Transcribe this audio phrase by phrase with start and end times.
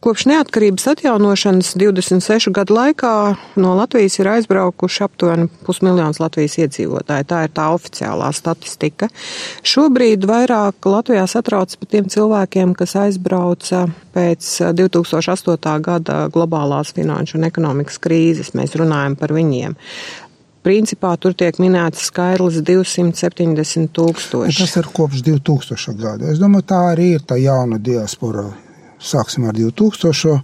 [0.00, 7.26] Kopš neatkarības atjaunošanas 26 gadu laikā no Latvijas ir aizbraukuši aptuveni pusmiljons Latvijas iedzīvotāji.
[7.28, 9.10] Tā ir tā oficiālā statistika.
[9.60, 13.82] Šobrīd vairāk Latvijā satrauc par tiem cilvēkiem, kas aizbrauca
[14.16, 14.48] pēc
[14.80, 15.76] 2008.
[15.84, 18.54] gada globālās finanšu un ekonomikas krīzes.
[18.56, 19.76] Mēs runājam par viņiem.
[20.64, 24.64] Principā tur tiek minēts skaidrs 270 tūkstoši.
[24.64, 26.32] Tas ir kopš 2000 gada.
[26.32, 28.48] Es domāju, tā arī ir tā jauna diaspora
[29.00, 30.40] sāksim ar 2000.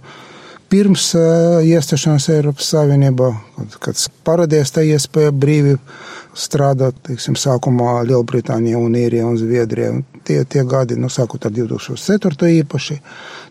[0.67, 5.77] Pirms uh, iestāšanās Eiropas Savienībā, kad, kad parādījās tā iespēja brīvi
[6.37, 9.93] strādāt, teiksim, sākumā Lielbritānijā un Īrijā un Zviedrijā.
[10.27, 12.51] Tie, tie gadi, nu, sākot ar 2004.
[12.65, 12.99] īpaši,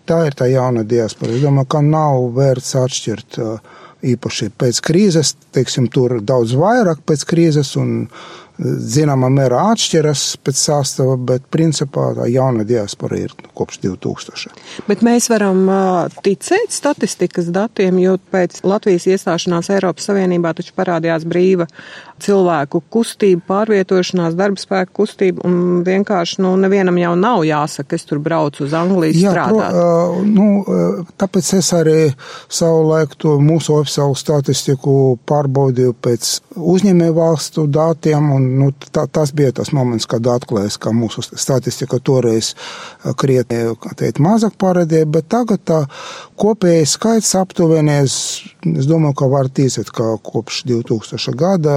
[0.05, 1.33] tā ir tā jauna diaspora.
[1.33, 7.25] Es domāju, ka nav vērts atšķirt uh, īpaši pēc krīzes, teiksim, tur daudz vairāk pēc
[7.29, 8.11] krīzes un
[8.59, 14.55] zināmā mērā atšķiras pēc sastāvā, bet principā tā jauna diaspora ir kopš 2000.
[14.89, 15.67] Bet mēs varam
[16.25, 21.69] ticēt statistikas datiem, jo pēc Latvijas iestāšanās Eiropas Savienībā taču parādījās brīva
[22.23, 28.21] cilvēku kustība, pārvietošanās, darba spēka kustība, un vienkārši, nu, nevienam jau nav jāsaka, es tur
[28.25, 29.77] braucu uz Angliju Jā, strādāt.
[29.77, 30.47] Pro, nu,
[31.21, 31.99] tāpēc es arī
[32.49, 34.97] savu laiku to mūsu oficiālu statistiku
[35.29, 40.95] pārbaudīju pēc uzņēmēju valstu datiem, un nu, tā, tas bija tas moments, kad atklājās, ka
[40.97, 42.55] mūsu statistika toreiz
[43.21, 43.63] krietni
[43.99, 45.83] teikt, mazāk parādīja, bet tagad tā
[46.41, 48.17] kopējais skaits aptuveni, es,
[48.67, 51.77] es domāju, ka var tīzēt, ka kopš 2000 gada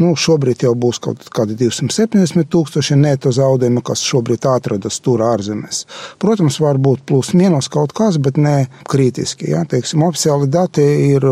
[0.00, 5.84] Nu, šobrīd jau būs kaut kādi 270 tūkstoši neto zaudējumi, kas šobrīd atrodas tur ārzemēs.
[6.22, 9.50] Protams, var būt plus mīnus kaut kas, bet ne kritiski.
[9.54, 9.64] Ja?
[9.68, 11.26] Teiksim, oficiāli dati ir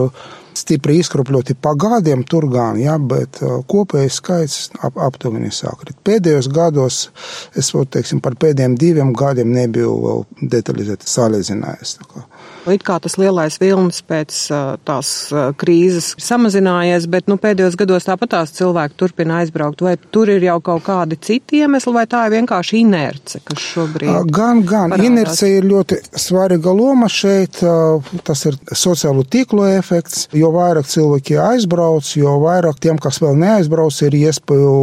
[0.59, 5.99] stipri izkropļoti pa gadiem, tur gan, ja, bet uh, kopējais skaits ap, aptuveni sākrīt.
[6.07, 7.01] Pēdējos gados,
[7.59, 11.99] es teiksim, par pēdējiem diviem gadiem nebiju vēl detalizēti salīdzinājis.
[12.69, 14.39] It kā tas lielais vilnis pēc
[14.85, 15.11] tās
[15.61, 19.83] krīzes samazinājies, bet nu, pēdējos gados tāpat tās cilvēki turpina aizbraukt.
[19.87, 24.13] Vai tur ir jau kaut kādi citi iemesli, vai tā ir vienkārši inerce, kas šobrīd?
[24.35, 24.93] Gan, gan.
[24.93, 25.09] Parādās?
[25.09, 27.63] Inerce ir ļoti svarīga loma šeit.
[28.29, 30.27] Tas ir sociālo tīklu efekts.
[30.37, 34.75] Jo vairāk cilvēki aizbrauc, jo vairāk tiem, kas vēl neaizbrauc, ir iespēju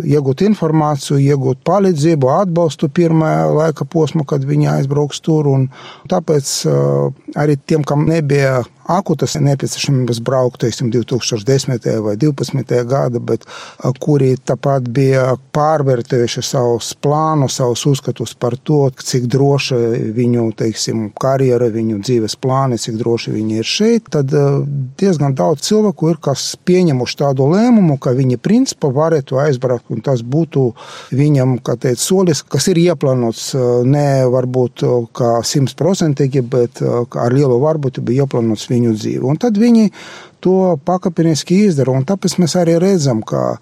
[0.00, 5.50] iegūt informāciju, iegūt palīdzību, atbalstu pirmajā laika posmā, kad viņi aizbrauks tur.
[6.08, 6.52] Tāpēc
[7.36, 11.86] arī tiem, kam nebija akutas nepieciešamības braukt, teiksim, 2010.
[12.02, 12.84] vai 2012.
[12.88, 13.44] gada, bet
[14.02, 19.78] kuri tāpat bija pārvērtējuši savus plānus, savus uzskatus par to, cik droša
[20.16, 24.34] viņu, teiksim, karjera, viņu dzīves plāni, cik droši viņi ir šeit, tad
[25.00, 30.22] diezgan daudz cilvēku ir, kas pieņemuši tādu lēmumu, ka viņi principā varētu aizbraukt, un tas
[30.22, 30.68] būtu
[31.18, 33.52] viņam, teikt, solis, kas ir ieplānots
[33.88, 34.84] ne varbūt
[35.16, 39.24] kā simtprocentīgi, bet ar lielu varbūtību ieplānots viņu dzīvi.
[39.26, 39.90] Un tad viņi
[40.42, 41.94] to pakāpeniski izdara.
[42.06, 43.60] Tāpēc mēs arī redzam, ka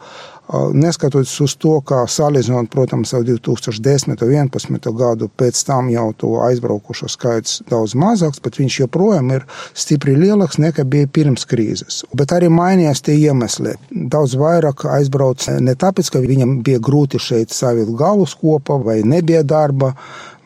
[0.74, 4.10] neskatoties uz to, ka salīdzinot, protams, ar 2010.
[4.10, 4.90] un 2011.
[4.96, 10.60] gadu, pēc tam jau to aizbraukušo skaits daudz mazāks, bet viņš joprojām ir stipri lielāks
[10.62, 12.02] nekā bija pirms krīzes.
[12.16, 13.76] Bet arī mainījās tie iemesli.
[13.90, 19.42] Daudz vairāk aizbrauc ne tāpēc, ka viņam bija grūti šeit savilkt galus kopā vai nebija
[19.46, 19.94] darba,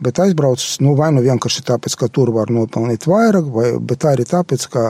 [0.03, 4.27] bet aizbraucis nu, vai nu vienkārši tāpēc, ka tur var nopelnīt vairāk, vai, bet arī
[4.28, 4.84] tāpēc, ka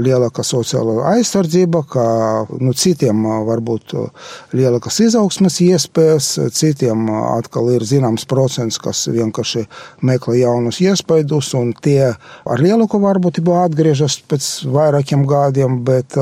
[0.00, 2.04] lielāka sociāla aizsardzība, ka
[2.62, 3.94] nu, citiem varbūt
[4.56, 9.66] lielākas izaugsmes iespējas, citiem atkal ir zināms procents, kas vienkārši
[10.06, 16.18] meklē jaunus iespaidus, un tie ar lielāku varbūtību atgriežas pēc vairākiem gadiem, bet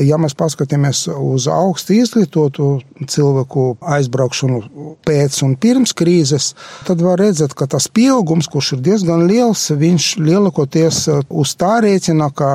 [0.00, 2.72] ja mēs paskatāmies uz augsti izglītotu
[3.08, 4.62] cilvēku aizbraukšanu
[5.06, 6.52] pēc un pirms krīzes,
[6.86, 12.30] tad var redzēt, ka tas pieaugums, kurš ir diezgan liels, viņš lielākoties uz tā rēķina,
[12.36, 12.52] ka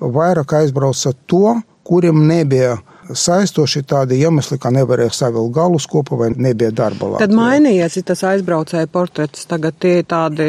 [0.00, 2.78] vairāk aizbrauca to, kuriem nebija
[3.14, 7.22] saistoši tādi iemesli, ka nevarēja savilkt galus kopā vai nebija darba labi.
[7.24, 9.46] Tad mainījies tas aizbraucēja portrets.
[9.50, 10.46] Tagad tie tādi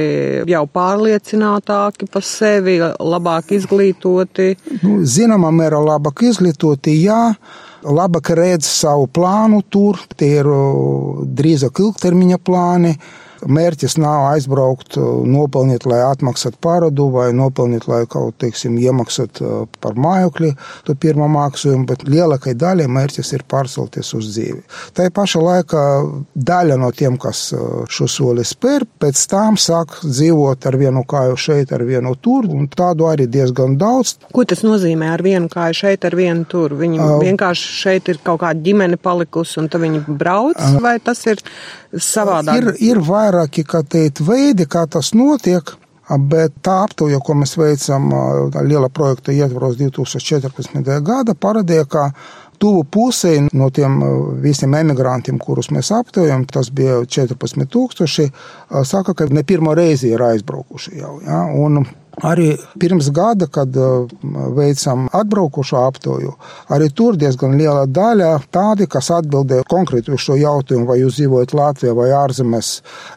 [0.50, 4.54] jau pārliecinātāki par sevi, labāk izglītoti.
[4.84, 7.24] Nu, zināmā mērā labāk izglītoti, jā.
[7.82, 10.50] Labāk redz savu plānu tur, tie ir
[11.26, 12.94] drīzāk ilgtermiņa plāni.
[13.42, 14.98] Mērķis nav aizbraukt,
[15.28, 20.52] nopelnīt, lai atmaksātu parādu, vai nopelnīt, lai kaut teiksim, iemaksātu uh, par mājokli
[20.86, 24.62] to pirmo maksājumu, bet lielākai daļai mērķis ir pārcelties uz dzīvi.
[24.98, 25.86] Tā pašā laikā
[26.36, 31.40] daļa no tiem, kas uh, šo soli spēr, pēc tam sāk dzīvot ar vienu kāju
[31.40, 34.18] šeit, ar vienu tur, un tādu arī diezgan daudz.
[34.32, 36.78] Ko tas nozīmē ar vienu kāju šeit, ar vienu tur?
[36.78, 41.26] Viņi uh, vienkārši šeit ir kaut kāda ģimene palikusi, un tad viņi brauc, vai tas
[41.26, 41.42] ir
[41.92, 42.62] savādāk?
[42.62, 45.78] Ir, ir vairāki, teikt, veidi, kā tas notiek.
[46.12, 48.10] Bet tā aptauja, ko mēs veicam
[48.68, 50.82] liela projekta ietvaros 2014.
[51.08, 52.10] gada, parādīja, ka
[52.60, 53.96] tuvu pusē no tiem
[54.44, 58.28] visiem emigrantiem, kurus mēs aptaujam, tas bija 14,000,
[58.84, 61.22] saka, ka ne pirmo reizi ir aizbraukuši jau.
[61.24, 61.46] Ja?
[61.48, 61.86] Un
[62.20, 63.76] Arī pirms gada, kad
[64.56, 66.34] veicam atbraukušo aptauju,
[66.76, 71.56] arī tur diezgan liela daļa tādi, kas atbildēja konkrēti uz šo jautājumu, vai jūs dzīvojat
[71.56, 72.74] Latvijā vai ārzemēs,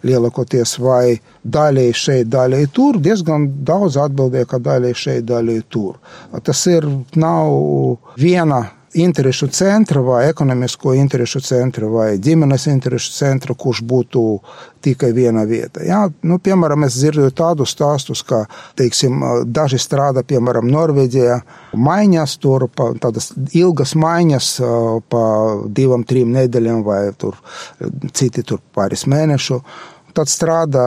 [0.07, 5.99] lielākoties vai daļēji šeit, daļēji tur, diezgan daudz atbildēja, ka daļēji šeit, daļēji tur.
[6.47, 6.87] Tas ir
[7.19, 7.51] nav
[8.21, 8.63] viena
[8.95, 14.23] interešu centra vai ekonomisko interešu centra vai ģimenes interešu centra, kurš būtu
[14.85, 15.83] tikai viena vieta.
[15.87, 18.45] Jā, nu, piemēram, es dzirdu tādus stāstus, ka
[18.79, 21.41] teiksim, daži strādā piemēram Norvēģijā,
[21.75, 24.51] maiņas tur, pa, tādas ilgas maiņas
[25.11, 25.25] pa
[25.67, 27.41] divām, trim nedēļām vai tur,
[28.13, 29.63] citi tur pāris mēnešu
[30.15, 30.85] tad strādā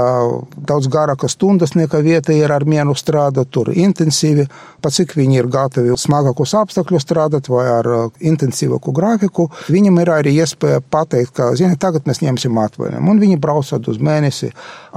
[0.69, 4.47] daudz garākas stundas nekā vieta ir ar mienu strādāt, tur intensīvi,
[4.81, 9.49] pa cik viņi ir gatavi smagākos apstākļos strādāt vai ar uh, intensīvāku grafiku.
[9.73, 13.99] Viņam ir arī iespēja pateikt, ka, zini, tagad mēs ņemsim atvaļinājumu, un viņi braucot uz
[14.03, 14.51] mēnesi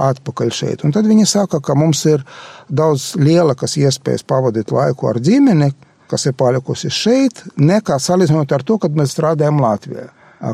[0.09, 0.85] atpakaļ šeit.
[0.87, 2.25] Un tad viņi saka, ka mums ir
[2.69, 5.73] daudz lielākas iespējas pavadīt laiku ar ģimeni,
[6.11, 10.09] kas ir palikusi šeit, nekā salīdzinot ar to, kad mēs strādājam Latvijā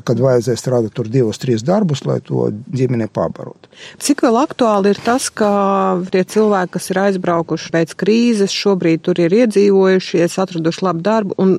[0.08, 3.72] kad vajadzēja strādāt tur divus, trīs darbus, lai to ģimeni pabarotu.
[4.04, 5.50] Cik vēl aktuāli ir tas, ka
[6.12, 11.58] tie cilvēki, kas ir aizbraukuši pēc krīzes, šobrīd tur ir iedzīvojušies, atraduši labu darbu un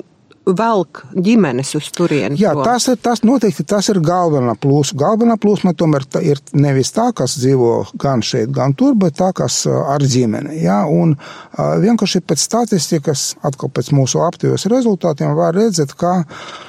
[0.57, 2.39] velk ģimenes uz turieni.
[2.41, 4.99] Jā, tas ir tas noteikti tas ir galvenā plūsma.
[5.03, 9.61] Galvenā plūsma tomēr ir nevis tā, kas dzīvo gan šeit, gan tur, bet tā, kas
[9.69, 10.61] ar ģimeni.
[10.65, 11.17] Jā, un
[11.59, 16.23] vienkārši pēc statistikas, atkal pēc mūsu aptaujas rezultātiem, var redzēt, ka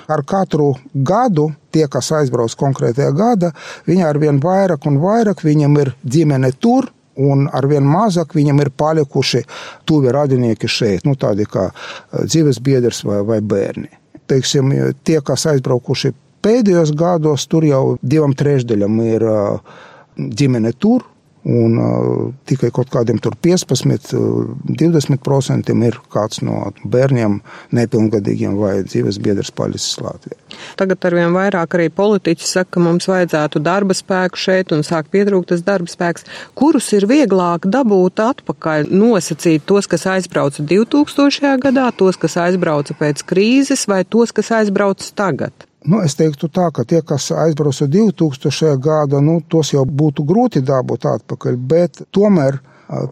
[0.09, 3.53] ar katru gadu tie, kas aizbrauc konkrētajā gada,
[3.87, 6.89] viņi ar vien vairāk un vairāk viņam ir ģimene tur,
[7.19, 9.43] un arvien mazāk viņam ir palikuši
[9.89, 13.91] tuvi radinieki šeit, nu, tādi kā eh, dzīves biedrs vai, vai bērni.
[14.29, 14.73] Teiksim,
[15.03, 16.13] tie, kas aizbraukuši
[16.45, 19.79] pēdējos gados, tur jau divam trešdaļam ir eh,
[20.39, 21.05] ģimene tur,
[21.47, 21.77] Un
[22.49, 24.11] tikai kaut kādiem 15,
[24.67, 27.37] 20% ir kāds no bērniem,
[27.71, 30.35] nepilngadīgiem vai dzīves biedrs palicis Latvijā.
[30.79, 35.53] Tagad arvien vairāk arī politiķi saka, ka mums vajadzētu darba spēku šeit un sāk pietrūkt
[35.53, 36.27] tas darba spēks.
[36.59, 41.55] Kurus ir vieglāk dabūt atpakaļ, nosacīt tos, kas aizbrauca 2000.
[41.63, 45.68] gadā, tos, kas aizbrauca pēc krīzes vai tos, kas aizbrauca tagad?
[45.87, 48.75] Nu, es teiktu tā, ka tie, kas aizbrauca 2000.
[48.83, 52.59] gada, nu, tos jau būtu grūti dabūt atpakaļ, bet tomēr,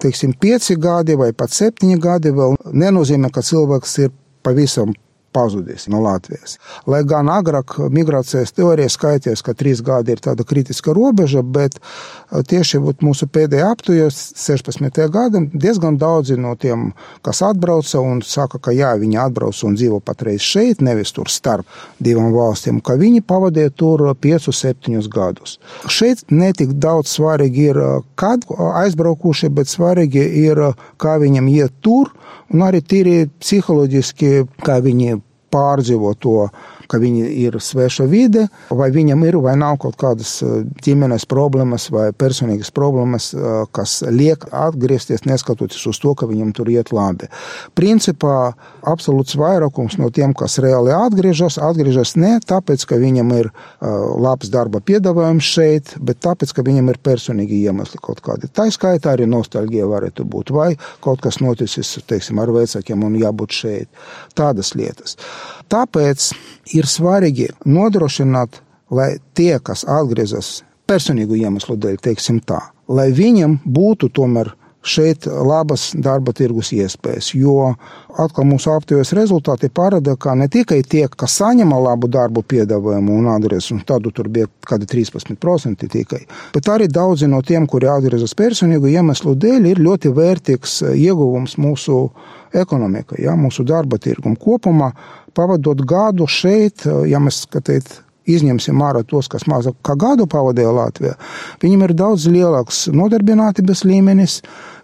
[0.03, 4.11] teiksim, 5 gadi vai pat 7 gadi vēl nenozīmē, ka cilvēks ir
[4.43, 4.91] pavisam
[5.37, 6.57] pazudis no Latvijas.
[6.89, 11.77] Lai gan agrāk migrācijas teorija skaities, ka trīs gadi ir tāda kritiska robeža, bet
[12.49, 15.03] tieši mūsu pēdējā aptujos 16.
[15.13, 16.89] gadam diezgan daudzi no tiem,
[17.25, 21.69] kas atbrauca un saka, ka jā, viņi atbrauc un dzīvo patreiz šeit, nevis tur starp
[22.03, 25.57] divām valstīm, ka viņi pavadīja tur 5-7 gadus.
[25.91, 27.81] Šeit netik daudz svarīgi ir,
[28.19, 30.63] kad aizbraukuši, bet svarīgi ir,
[31.01, 32.11] kā viņam iet tur,
[32.53, 35.19] un arī tīri psiholoģiski, kā viņi
[35.53, 36.35] pārdzīvo to
[36.89, 41.89] ka viņi ir sveša vide, vai viņam ir vai nav kaut kādas eh, ģimenes problēmas
[41.93, 47.29] vai personīgas problēmas, eh, kas liek atgriezties neskatoties uz to, ka viņam tur iet labi.
[47.77, 48.53] Principā
[48.87, 53.87] absolūts vairākums no tiem, kas reāli atgriežas, atgriežas ne tāpēc, ka viņam ir eh,
[54.27, 58.49] labs darba piedāvājums šeit, bet tāpēc, ka viņam ir personīgi iemesli kaut kādi.
[58.51, 60.71] Tā skaitā arī nostalģija varētu būt, vai
[61.03, 64.05] kaut kas noticis, teiksim, ar vecākiem un jābūt šeit.
[64.37, 65.17] Tādas lietas.
[65.71, 66.29] Tāpēc
[66.77, 68.61] ir svarīgi nodrošināt,
[68.93, 74.53] lai tie, kas atgriežas personīgu iemeslu dēļ, teiksim tā, lai viņiem būtu tomēr
[74.87, 77.33] šeit labas darba tirgus iespējas.
[77.37, 77.73] Jo
[78.17, 83.29] atkal mūsu aptaujas rezultāti parāda, ka ne tikai tie, kas saņem labu darbu piedāvājumu un
[83.35, 86.23] atgriežas, un tādu tur bija kādi 13% tikai,
[86.55, 92.01] bet arī daudzi no tiem, kuri atgriežas personīgu iemeslu dēļ, ir ļoti vērtīgs ieguvums mūsu
[92.57, 94.93] ekonomikai, ja, mūsu darba tirgum kopumā
[95.37, 101.17] pavadot gadu šeit, ja mēs skatītu izņemsim ārā tos, kas mazāk kā gadu pavadīja Latvijā,
[101.63, 104.39] viņiem ir daudz lielāks nodarbinātības līmenis,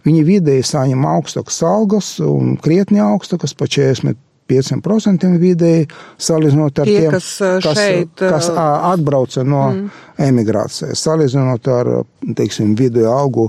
[0.08, 4.20] viņi vidēji saņem augstākas algas un krietni augstākas, pa 40.
[4.44, 5.86] 5% vidēji
[6.22, 7.28] salīdzinot ar Tie, tiem, kas,
[7.64, 10.02] kas, šeit, kas atbrauca no mm.
[10.28, 11.92] emigrācijas, salīdzinot ar
[12.36, 13.48] teiksim, vidēju algu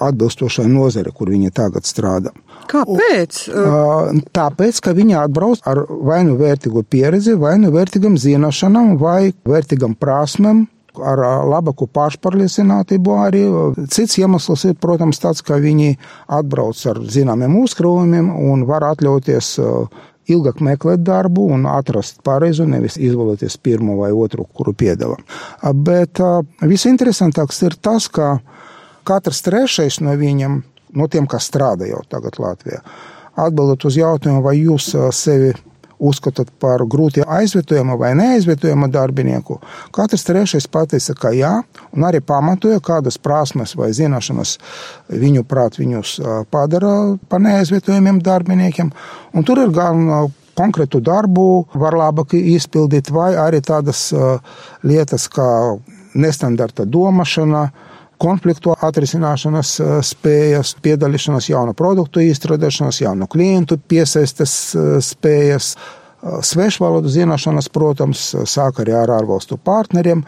[0.00, 2.32] atbilstošai nozare, kur viņi tagad strādā.
[2.70, 3.42] Kāpēc?
[4.32, 9.96] Tāpēc, ka viņi atbrauc ar vai nu vērtīgu pieredzi, vai nu vērtīgam zināšanām, vai vērtīgam
[10.00, 10.64] prasmēm,
[11.00, 13.16] ar labāku pašpārliecinātību.
[13.26, 13.42] Arī
[13.92, 15.96] cits iemesls ir, protams, tāds, ka viņi
[16.32, 19.54] atbrauc ar zināmiem uzkrājumiem un var atļauties
[20.32, 25.18] ilgāk meklēt darbu un atrast pareizo, nevis izvēlēties pirmo vai otru, kuru piedāvā.
[25.74, 26.20] Bet
[26.62, 28.36] visinteresantākais ir tas, ka
[29.04, 30.62] katrs trešais no viņiem,
[30.98, 32.80] no tiem, kas strādā jau tagad Latvijā,
[33.36, 35.52] atbildot uz jautājumu, vai jūs sevi
[36.02, 39.60] uzskatāt par grūti aizvietojamu vai neaizvietojamu darbinieku,
[39.94, 41.52] katrs trešais pateica, ka jā,
[41.94, 44.56] un arī pamatoja, kādas prasmes vai zināšanas
[45.22, 46.16] viņu prāt viņus
[46.50, 46.92] padara
[47.30, 48.90] par neaizvietojamiem darbiniekiem.
[49.32, 50.02] Un tur ir gan
[50.58, 51.46] konkrētu darbu
[51.78, 54.10] var labāk izpildīt, vai arī tādas
[54.82, 55.48] lietas kā
[56.18, 57.68] nestandarta domāšana,
[58.22, 59.74] konfliktu atrisināšanas
[60.06, 64.54] spējas, piedalīšanās jaunu produktu izstrādāšanas, jaunu klientu piesaistes
[65.12, 65.74] spējas.
[66.22, 70.20] Svešvalodu zināšanas, protams, sāk arī ar ārvalstu partneriem.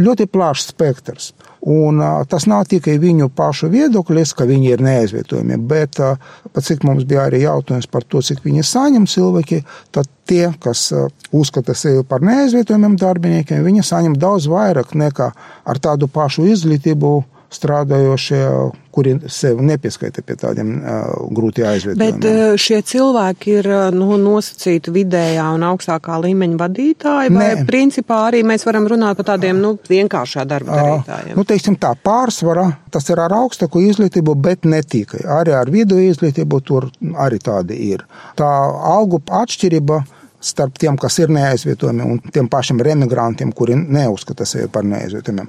[0.00, 1.34] Ļoti plašs spektrs.
[1.66, 1.98] Un
[2.30, 5.98] tas nav tikai viņu pašu viedoklis, ka viņi ir neaizvietojami, bet
[6.54, 10.92] cik mums bija arī jautājums par to, cik viņi saņem cilvēki, tad tie, kas
[11.34, 15.32] uzskata sevi par neaizvietojamiem darbiniekiem, viņi saņem daudz vairāk nekā
[15.66, 17.12] ar tādu pašu izglītību
[17.48, 18.40] strādājošie,
[18.92, 22.18] kuri sev nepieskaita pie tādiem uh, grūti aizvietojumiem.
[22.20, 27.64] Bet šie cilvēki ir nu, nosacīti vidējā un augstākā līmeņa vadītāji, vai Nē.
[27.70, 31.32] principā arī mēs varam runāt par tādiem nu, vienkāršā darba darītājiem?
[31.32, 35.24] Uh, nu, teiksim tā, pārsvara tas ir ar augstāku izglītību, bet ne tikai.
[35.38, 36.90] Arī ar vidu izglītību tur
[37.24, 38.04] arī tādi ir.
[38.36, 38.52] Tā
[38.92, 40.02] algu atšķirība
[40.44, 45.48] starp tiem, kas ir neaizvietojami, un tiem pašiem remigrantiem, kuri neuzskata sevi par neaizvietojamiem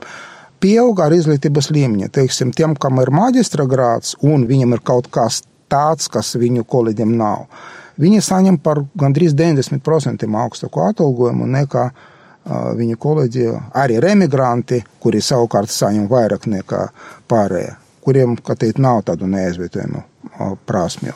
[0.62, 2.10] pieauga ar izglītības līmeni.
[2.14, 7.12] Teiksim, tiem, kam ir maģistra grāds, un viņam ir kaut kas tāds, kas viņu kolēģiem
[7.18, 7.46] nav,
[8.02, 11.90] viņi saņem par gandrīz 90% augstāku atalgojumu nekā
[12.80, 13.46] viņu kolēģi,
[13.78, 16.86] arī remigranti, kuri savukārt saņem vairāk nekā
[17.30, 17.76] pārējie,
[18.06, 20.02] kuriem, kā teikt, nav tādu neaizvietojumu
[20.66, 21.14] prasmju.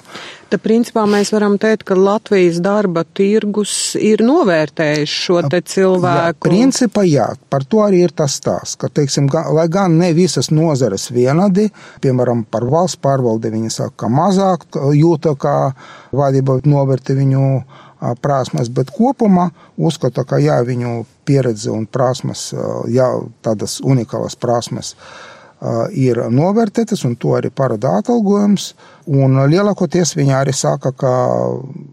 [0.54, 6.46] Tad, principā, mēs varam teikt, ka Latvijas darba tirgus ir novērtējis šo te cilvēku.
[6.46, 10.12] Jā, principā, jā, par to arī ir tas stāsts, ka, teiksim, gan, lai gan ne
[10.14, 11.72] visas nozares vienādi,
[12.06, 15.58] piemēram, par valsts pārvaldi viņi saka, ka mazāk jūta, kā
[16.14, 17.50] vadība novērtē viņu
[18.22, 19.50] prasmes, bet kopumā
[19.82, 22.52] uzskata, ka jā, viņu pieredze un prasmes,
[22.94, 23.10] jā,
[23.42, 24.94] tādas unikālas prasmes
[25.96, 28.74] ir novērtētas, un to arī parāda atalgojums.
[29.12, 31.14] Un lielākoties viņi arī saka, ka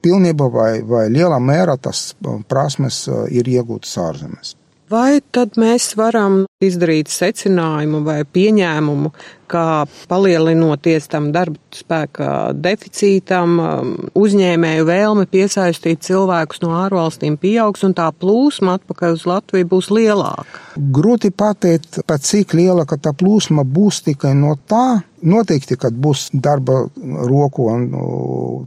[0.03, 2.11] pilnībā vai, vai lielā mērā tas
[2.49, 4.57] prasmes ir iegūtas ārzemēs.
[4.91, 9.13] Vai tad mēs varam izdarīt secinājumu vai pieņēmumu,
[9.51, 9.65] ka
[10.11, 18.09] palielinoties tam darba spēka deficītam, um, uzņēmēju vēlme piesaistīt cilvēkus no ārvalstīm pieaugs un tā
[18.15, 20.65] plūsma atpakaļ uz Latviju būs lielāka?
[20.77, 26.87] Grūti pateikt, pat cik liela tā plūsma būs tikai no tā, Noteikti, kad būs darba
[27.29, 27.83] roku un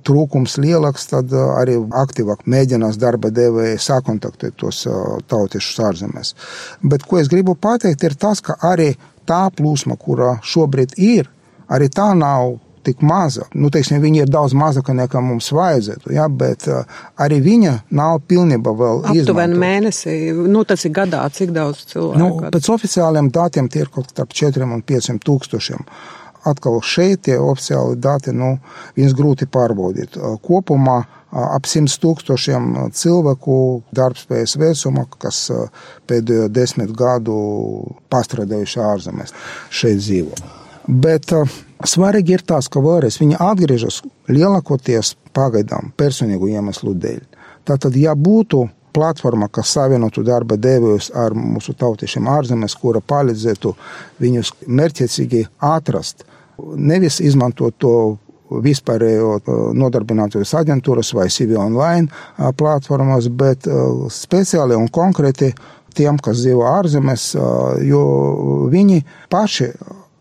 [0.05, 4.83] trūkums lielāks, tad arī aktīvāk mēģinās darba devēji sakontaktēt tos
[5.31, 6.35] tautiešus ārzemēs.
[6.85, 8.91] Bet ko es gribu pateikt, ir tas, ka arī
[9.29, 11.29] tā plūsma, kura šobrīd ir,
[11.71, 13.45] arī tā nav tik maza.
[13.55, 16.83] Nu, teiksim, viņa ir daudz mazāka nekā mums vajadzētu, ja, bet uh,
[17.23, 19.23] arī viņa nav pilnībā vēl izmantota.
[19.23, 22.19] Aptuveni mēnesī, nu, tas ir gadā, cik daudz cilvēku?
[22.19, 25.87] Nu, pēc oficiāliem datiem tie ir kaut starp 4 un 5 tūkstošiem
[26.49, 28.57] atkal šeit tie oficiāli dati, nu,
[28.97, 30.17] viņas grūti pārbaudīt.
[30.43, 31.01] Kopumā
[31.33, 33.55] ap 100 tūkstošiem cilvēku
[33.95, 35.47] darbspējas vecuma, kas
[36.09, 37.37] pēdējo desmit gadu
[38.13, 39.33] pastrādājuši ārzemēs
[39.73, 40.37] šeit dzīvo.
[40.87, 41.31] Bet
[41.87, 47.21] svarīgi ir tas, ka vēlreiz viņi atgriežas lielākoties pagaidām personīgu iemeslu dēļ.
[47.63, 53.73] Tātad, ja būtu platforma, kas savienotu darba devējus ar mūsu tautiešiem ārzemēs, kura palīdzētu
[54.21, 57.95] viņus mērķiecīgi atrast, nevis izmantot to
[58.63, 59.39] vispārējo
[59.73, 63.65] nodarbinātības aģentūras vai CV online platformas, bet
[64.13, 65.53] speciāli un konkrēti
[65.97, 67.31] tiem, kas dzīvo ārzemēs,
[67.85, 68.05] jo
[68.73, 69.71] viņi paši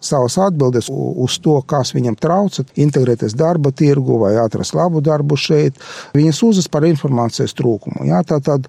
[0.02, 5.78] savas atbildes uz to, kas viņam trauca, integrēties darba tirgu vai atrast labu darbu šeit.
[6.16, 8.06] Viņas uzas par informācijas trūkumu.
[8.08, 8.66] Jā, tātad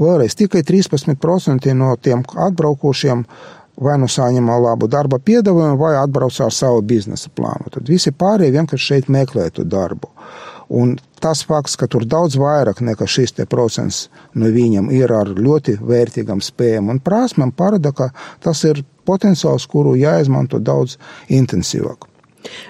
[0.00, 3.24] vēlreiz tikai 13% no tiem atbraukošiem
[3.76, 7.70] vai nu saņem labu darba piedāvājumu, vai atbrauc ar savu biznesa plānu.
[7.74, 10.10] Tad visi pārējie vienkārši šeit meklētu darbu.
[10.74, 15.76] Un tas fakts, ka tur daudz vairāk nekā šis procents no viņiem ir ar ļoti
[15.80, 20.96] vērtīgām spējām un prasmēm, parāda, ka tas ir potenciāls, kuru jāizmanto daudz
[21.28, 22.13] intensīvāk.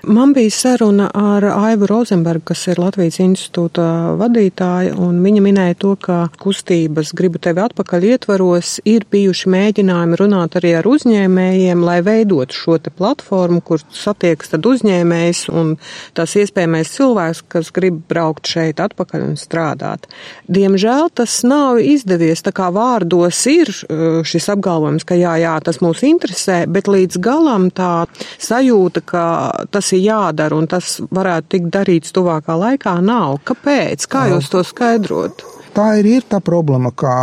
[0.02, 3.84] Man bija saruna ar Aivu Rozenbergu, kas ir Latvijas institūta
[4.20, 10.58] vadītāja, un viņa minēja to, ka kustības gribu tevi atpakaļ ietvaros ir bijuši mēģinājumi runāt
[10.60, 15.74] arī ar uzņēmējiem, lai veidotu šo te platformu, kur satiekas tad uzņēmējs un
[16.14, 20.06] tās iespējamais cilvēks, kas grib braukt šeit atpakaļ un strādāt.
[20.52, 25.80] Diemžēl tas nav izdevies, tā kā vārdos ir uh, šis apgalvojums, ka jā, jā, tas
[25.82, 28.04] mūs interesē, bet līdz galam tā
[28.38, 29.24] sajūta, ka
[29.70, 33.40] tas ir jādara un tas varētu tikt darīts tuvākā laikā, nav.
[33.48, 34.08] Kāpēc?
[34.10, 35.50] Kā jūs to skaidrotu?
[35.74, 37.14] Tā ir, ir tā problēma, kā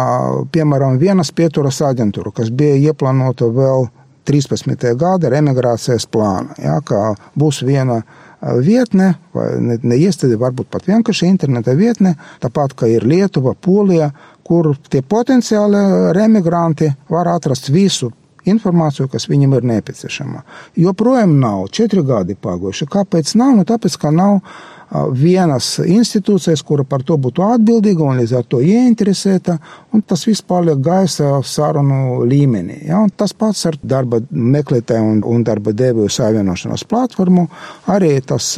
[0.52, 3.88] piemēram vienas pieturas aģentūra, kas bija ieplānota vēl
[4.28, 4.92] 13.
[5.00, 6.54] gada emigrācijas plāna.
[6.62, 6.82] Ja,
[7.40, 8.02] būs viena
[8.42, 14.12] vietne, vai ne, ne iestāde, varbūt pat vienkārši interneta vietne, tāpat kā ir Lietuva, Polija,
[14.44, 18.12] kur tie potenciāli remigranti var atrast visu
[18.50, 20.44] informāciju, kas viņam ir nepieciešama.
[20.82, 22.90] Joprojām nav, četri gadi pagājuši.
[22.92, 23.58] Kāpēc nav?
[23.60, 24.40] Nu, tāpēc, ka nav
[25.16, 29.56] vienas institūcijas, kura par to būtu atbildīga un līdz ar to ieinteresēta,
[29.96, 32.82] un tas viss paliek gaisa sarunu līmenī.
[32.90, 33.00] Ja?
[33.00, 37.48] Un tas pats ar darba meklētāju un, un darba devēju savienošanās platformu,
[37.92, 38.54] arī tas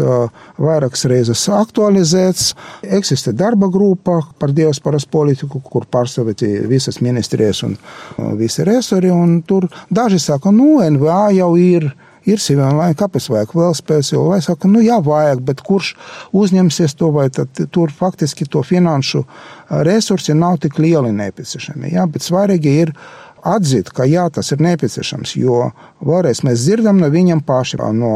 [0.57, 2.53] vairākas reizes aktualizēts.
[2.97, 7.77] Eksistē darba grupa par diasporas politiku, kur pārstāvēti visas ministrijas un
[8.39, 11.91] visi resori, un tur daži saka, nu, NVA jau ir
[12.30, 15.94] ir Sīvēnlaina, kāpēc vajag vēl spēles, jo lai saka, nu jā, vajag, bet kurš
[16.36, 19.24] uzņemsies to, vai tad tur faktiski to finanšu
[19.88, 22.96] resursi nav tik lieli nepieciešami, jā, bet svarīgi ir
[23.43, 25.69] atzīt, ka jā, tas ir nepieciešams, jo
[26.03, 28.12] vēlreiz mēs dzirdam no viņiem pašiem, no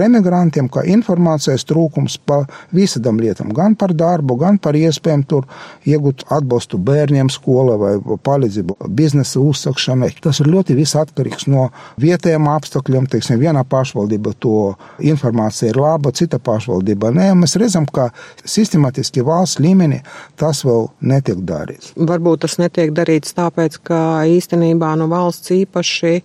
[0.00, 5.46] remigrantiem, ka informācijas trūkums par visādām lietām, gan par darbu, gan par iespējām tur
[5.88, 7.92] iegūt atbalstu bērniem skolā vai
[8.26, 10.12] palīdzību biznesa uzsākšanai.
[10.22, 11.68] Tas ir ļoti viss atkarīgs no
[12.02, 13.08] vietējiem apstākļiem.
[13.12, 17.32] Teiksim, viena pašvaldība to informācija ir laba, cita pašvaldība nē.
[17.38, 18.10] Mēs redzam, ka
[18.44, 20.02] sistemātiski valsts līmenī
[20.40, 21.92] tas vēl netiek darīts.
[21.96, 26.22] Varbūt tas netiek darīts tāpēc, ka īstenībā Savienībā no valsts īpaši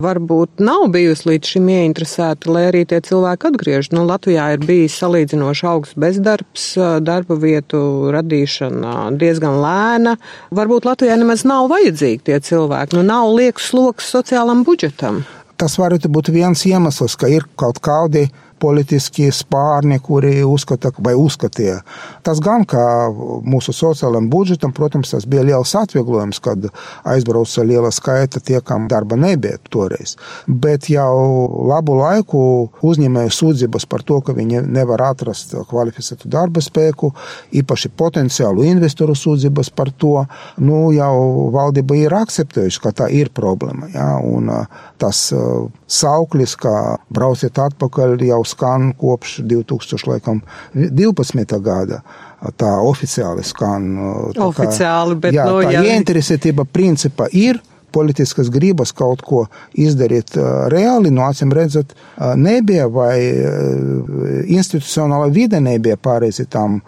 [0.00, 3.90] varbūt nav bijusi līdz šim ieinteresēta, lai arī tie cilvēki atgriežas.
[3.92, 6.64] Nu, Latvijā ir bijis salīdzinoši augsts bezdarbs,
[7.04, 10.16] darba vietu radīšana diezgan lēna.
[10.56, 15.20] Varbūt Latvijā nemaz nav vajadzīgi tie cilvēki, nu nav liekas sloks sociālam budžetam.
[15.60, 18.30] Tas varētu būt viens iemesls, ka ir kaut kādi
[18.60, 21.80] politiskie spārni, kuri uzskata vai uzskatīja.
[22.26, 26.68] Tas gan, ka mūsu sociālajam budžetam, protams, tas bija liels atvieglojums, kad
[27.08, 30.16] aizbrauca liela skaita tie, kam darba nebija toreiz.
[30.46, 31.14] Bet jau
[31.70, 32.42] labu laiku
[32.86, 37.12] uzņēmēju sūdzības par to, ka viņi nevar atrast kvalificētu darba spēku,
[37.56, 40.24] īpaši potenciālu investoru sūdzības par to,
[40.60, 43.90] nu jau valdība ir akceptējusi, ka tā ir problēma.
[43.94, 44.10] Ja?
[44.20, 44.50] Un
[45.00, 45.28] tas
[45.90, 51.58] sauklis, ka brauciet atpakaļ jau skan kopš 2012.
[51.64, 52.00] gada.
[52.56, 53.90] Tā oficiāli skan.
[54.36, 55.82] Tā oficiāli, bet jā, no, tā jā.
[55.90, 57.60] ieinteresētība principā ir
[57.90, 60.36] politiskas gribas kaut ko izdarīt
[60.70, 61.90] reāli, no acīm redzot,
[62.38, 63.16] nebija vai
[64.46, 66.78] institucionāla vide nebija pareizi tam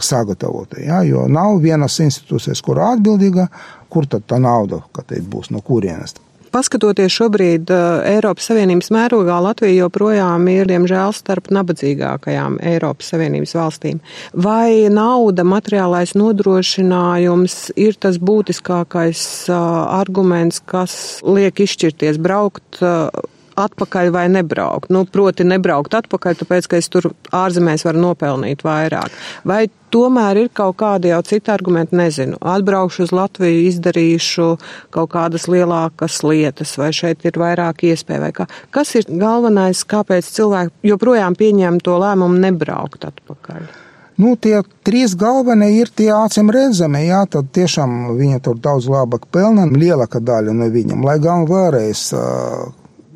[0.00, 0.80] sagatavota.
[0.82, 3.48] Ja, jo nav vienas institūcijas, kur atbildīga,
[3.90, 6.18] kur tad tā nauda, kad būs no kurienes.
[6.54, 7.70] Paskatoties šobrīd
[8.08, 14.02] Eiropas Savienības mērogā, Latvija joprojām ir, diemžēl, starp nabadzīgākajām Eiropas Savienības valstīm.
[14.32, 20.94] Vai nauda, materiālais nodrošinājums ir tas būtiskākais arguments, kas
[21.26, 22.82] liek izšķirties braukt
[23.58, 24.92] atpakaļ vai nebraukt.
[24.94, 29.14] Nu, proti, nebraukt atpakaļ, tāpēc, ka es tur ārzemēs varu nopelnīt vairāk.
[29.48, 32.38] Vai tomēr ir kaut kādi jau citi argumenti, nezinu.
[32.40, 34.48] Atbraukšu uz Latviju, izdarīšu
[34.94, 38.48] kaut kādas lielākas lietas, vai šeit ir vairāk iespēja, vai kā.
[38.74, 43.68] Kas ir galvenais, kāpēc cilvēki joprojām pieņem to lēmumu nebraukt atpakaļ?
[44.18, 49.28] Nu, tie trīs galvenie ir tie acīm redzami, jā, tad tiešām viņi tur daudz labāk
[49.30, 52.08] pelna, lielāka daļa no viņiem, lai gan vēlreiz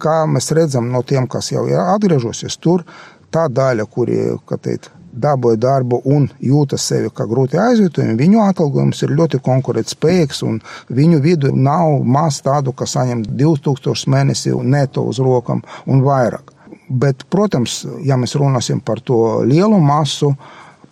[0.02, 2.84] kā mēs redzam no tiem, kas jau ir atgriežusies tur,
[3.32, 9.02] tā daļa, kuri, kā teikt, dabūja darbu un jūtas sevi kā grūti aizvietojumi, viņu atalgojums
[9.04, 15.20] ir ļoti konkurētspējīgs, un viņu vidu nav maz tādu, kas saņem 2000 mēnesi neto uz
[15.22, 16.52] rokam un vairāk.
[16.88, 20.34] Bet, protams, ja mēs runāsim par to lielu masu,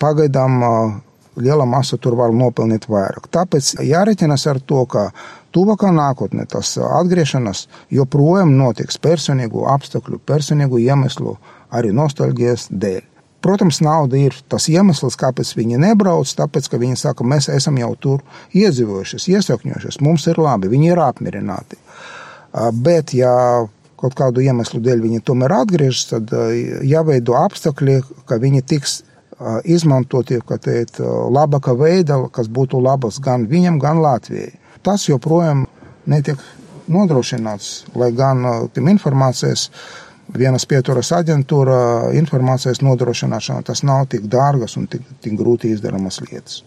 [0.01, 0.63] pagaidām
[1.37, 3.29] liela masa tur var nopelnīt vairāk.
[3.33, 5.11] Tāpēc jāreķinas ar to, ka
[5.55, 11.37] tuvākā nākotnē tas atgriešanās joprojām notiks personīgu apstākļu, personīgu iemeslu,
[11.71, 13.10] arī nostalģijas dēļ.
[13.41, 16.29] Protams, nauda ir tas iemesls, kāpēc viņi nebrauc.
[16.37, 18.25] Tāpēc, ka viņi saka, mēs esam jau tur
[18.57, 21.81] iedzīvojušies, iesakņojušies, mums ir labi, viņi ir apmierināti.
[22.85, 23.33] Bet, ja
[24.01, 26.35] kaut kādu iemeslu dēļ viņi tomēr atgriežas, tad
[26.85, 29.01] jāveido apstākļi, ka viņi tiks
[29.65, 31.01] izmantoti, teikt,
[31.33, 34.53] labākā veidā, kas būtu labas gan viņam, gan Latvijai.
[34.85, 35.65] Tas joprojām
[36.09, 36.41] netiek
[36.91, 38.45] nodrošināts, lai gan
[38.77, 39.71] informācijas
[40.39, 46.63] vienas pieturas aģentūra informācijas nodrošināšana tas nav tik dārgas un tik, tik grūti izdaramas lietas.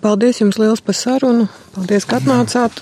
[0.00, 1.48] Paldies jums liels par sarunu.
[1.74, 2.80] Paldies, ka atnācāt.